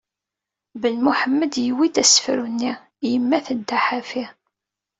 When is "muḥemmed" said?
1.05-1.53